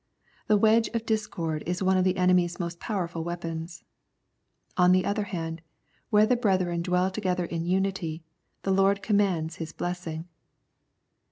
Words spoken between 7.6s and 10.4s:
unity, the Lord commands His blessing.